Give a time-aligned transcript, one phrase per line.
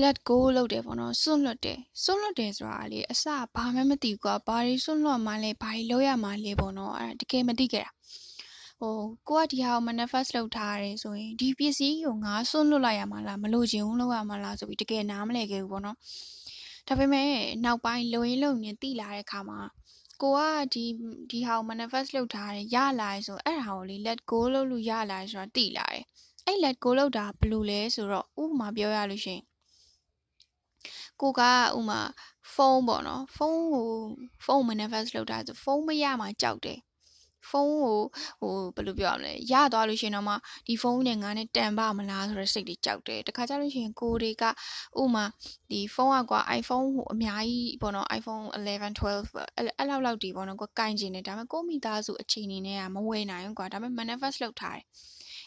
[0.00, 7.92] let go လုပ်တယ်ပေါ့နော်စွန့်လွတ်တယ်စွန့်လွတ်တယ်ဆိုတာလေအစဘာမှမသိကွာဘာတွေစွန့်လွတ်မှလဲဘာတွေလုပ်ရမှလဲပေါ့နော်အဲ့ဒါတကယ်မသိခဲ့တာ
[8.80, 8.96] ဟို
[9.28, 15.96] ကိုကဒီဟာကို manifest လုပ်ထားရတယ်ဆိုရင်ဒီပစ္စည်းကိုငါစွန့်လွတ်လိုက်ရမှာလားမလို့ချင်ဘူးလုပ်ရမှာလားဆိုပြီးတကယ်နားမလဲခဲ့ဘူးပေါ့နော်
[16.88, 17.28] ဒါပေမဲ့
[17.64, 19.60] နောက်ပိုင်းလုံရင်လုံရင်တိလာတဲ့ခါမှာ
[20.22, 20.40] ကိုက
[20.74, 20.84] ဒီ
[21.30, 26.04] ဒီဟာကို manifest လုပ်ထားတယ်ရလာရဆိုအဲ့ဒါကိုလေ let go လုပ်လို့ရလာဆိုတာတိလာတယ်
[26.46, 29.42] အဲ့ let go လုပ်တာဘယ်လိုလဲဆိုတော့ဥပမာပြောရလို့ရှိရင်
[31.22, 31.42] ကိုက
[31.78, 32.00] ဥမာ
[32.54, 33.90] ဖုန်းပေါ့နော်ဖုန်းကို
[34.44, 36.80] ဖုန်း manifest လုပ်တာဆိုဖုန်းမရမှကြောက်တယ်
[37.50, 37.98] ဖုန်းကို
[38.40, 40.34] ဟိုဘယ်လိုပြောရမလဲရသွားလို့ရှိရင်တော့မှ
[40.66, 44.44] ဒီဖုန်းနဲ့ငါနဲ့တန်ပါမလားဆိုတော့စိတ်တွေကြောက်တယ်တခါကြလို့ရှိရင်ကိုတွေက
[45.00, 45.24] ဥမာ
[45.70, 54.84] ဒီဖုန်းကကွာ iPhone ဟိုအများကြီးပေါ့နော် iPhone 11 12အဲ့အဲ့လောက်လောက်ဒီပေါ့နော်ကိုကင်ကျင်နေဒါပေမဲ့ကိုမိသားစုအချိန်နေနဲ့ကမဝယ်နိုင်ဘူးကွာဒါပေမဲ့ manifest လုပ်ထားတယ်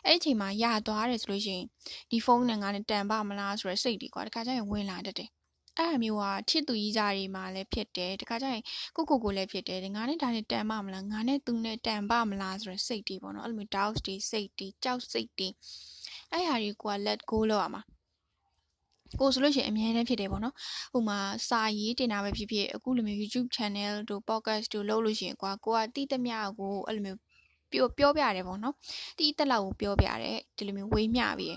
[0.05, 1.65] အဲ့ဒီအချိန်မှာရသွားတယ်ဆိုလို့ရှိရင်
[2.12, 5.29] ဒီဖုန်းနဲ့ငါနဲ့တန်ပါမလားဆိုတော့စိတ်တွေကွာတခါကျရင်ဝင်လာတတ်တယ်
[5.77, 8.63] အဲ့အမျိုးကချစ်သူကြီးကြတွေမှာလည်းဖြစ်တယ်တခါကျရင်
[8.95, 15.49] ကိုကိုကိုလည်းဖြစ်တယ်ငါနဲ့ဒါနဲ့တန်ပါမလားငါနဲ့သူနဲ့တန်ပါမလားဆိုရယ်စိတ်တွေပေါ့နော်အဲ့လိုမျိုး doubts တွေစိတ်တွေကြောက်စိတ်တွေ
[16.31, 17.84] အဲ့ဟာတွေကိုက let go လုပ်ရမှာ
[19.20, 20.55] ကိုဆိုလို့ရှိရင်အမြဲတမ်းဖြစ်တယ်ပေါ့နော်။
[20.98, 27.20] ဥမာစာရေးတင်တာပဲဖြစ်ဖြစ်အခုလိုမျိုး YouTube channel တို့ podcast တို့လုပ်လို့ရှိရင်ကွာကိုကတိတမျှကိုအဲ့လိုမျိုး
[27.76, 28.76] ပြောပြောပြရတယ်ပေါ့နော်
[29.18, 31.54] တီးတက်လောက်ကိုပြောပြရတယ်ဒီလိုမျိုးဝေးမျှပြီးရ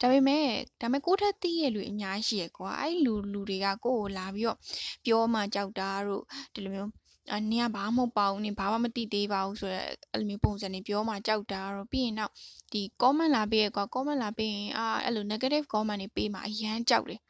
[0.00, 0.44] ဒါပေမဲ့
[0.80, 4.58] ဒါပေမဲ့ကိုထက်တီးရဲ့လူအများကြီးရကွာအဲ့လူလူတွေကကိုကိုလာပြီးတော့
[5.04, 6.22] ပြောမှကြောက်တာတို့
[6.54, 6.90] ဒီလိုမျိုး
[7.34, 12.32] အနင်ကဘာမှမပေါ့နင်ဘာမှမသိသေးပါဘူးဆိုတော့အဲ့လိုမျိုးပုံစံနေပြောမှကြောက်တာတော့ပြီးရင်တော့
[12.72, 17.20] ဒီ comment လာပေးရကွာ comment လာပေးရင်အာအဲ့လို negative comment တွေပေးမှအရန်ကြောက်တယ်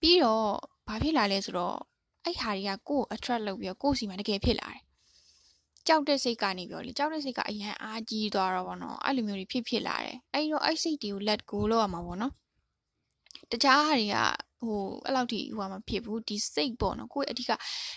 [0.00, 0.46] ပြီးတော့
[0.88, 1.76] ဘာဖြစ်လာလဲဆိုတော့
[2.24, 4.80] အဲ့ဟာတွေကကိုကို attract လုပ်ပြီးတော့ကိုစီမှာတကယ်ဖြစ်လာတယ်
[5.86, 12.32] ကြောက်တဲ့စိတ်ကနေပြောလေကြောက်တဲ့စိတ်ကအရန်အားကြီးသွားတော့ဗောနော်အဲ့လိုမျိုးတွေဖြစ်ဖြစ်လာတယ်အဲ့တော့အဲ့စိတ်တွေကို let go လုပ်ရမှာဗောနော်
[13.50, 14.16] တခြားဟာတွေက
[14.60, 17.50] ဟိုအဲ့လောက်ထိဟိုမှာမဖြစ်ဘူးဒီစိတ်ပေါ့နော်ကိုယ့်အဓိက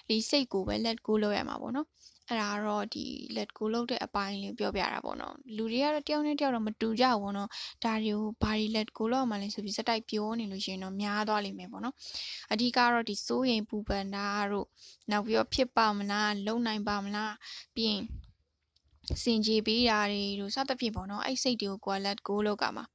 [0.10, 1.88] ဒီစိတ်ကိုပဲ let go လုပ်ရမှာပေါ့နော်
[2.30, 3.06] အဲ့ဒါတော့ဒီ
[3.36, 7.50] let go လုပ်တဲ့အပိုင်းလေးပြောပြတာပေါ့နော်လူတွေကတော့တယောက်နဲ့တယောက်တော့မတူကြဘူးပေါ့နော်
[7.84, 11.96] ဒါတွေကိုဘာတွေ let go လုပ်မှလဲဆိုပြီးစက်တိုက်ပြောနေလို့ရှိရင်တော့များသွားလိမ့်မယ်ပေါ့နော်
[12.52, 14.68] အဓိကတော့ဒီစိုးရိမ်ပူပန်တာတို့
[15.12, 17.34] နောက်ပြီးတော့ဖြစ်ပါမလားလုံနိုင်ပါမလား
[17.76, 18.02] ပြီးရင်
[19.24, 22.86] စင်ကြေပေးတာတွေတို့စသဖြင့်ပေါ့နော်အဲ့စိတ်တွေကိုကိုယ် let go လုပ်ကမှာ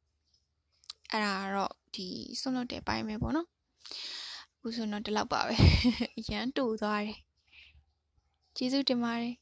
[1.11, 2.07] အဲ့ဒါကတော့ဒီ
[2.41, 3.49] ဆွလွတ်တဲ့ပိုင်းပဲပေါ့နော်
[4.55, 5.55] အခုဆိုတော့ဒီလောက်ပါပဲ
[6.19, 7.19] အရန်တူသွားတယ်
[8.57, 9.35] ကျေးဇူးတင်ပါတယ်